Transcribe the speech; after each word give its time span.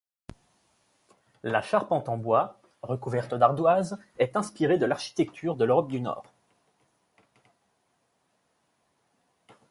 La 1.43 1.61
charpente 1.61 2.09
en 2.09 2.17
bois, 2.17 2.59
recouverte 2.81 3.35
d'ardoise, 3.35 3.99
est 4.17 4.35
inspirée 4.35 4.79
de 4.79 4.87
l'architecture 4.87 5.55
de 5.55 5.63
l'Europe 5.63 5.91
du 5.91 6.01
Nord. 6.01 6.23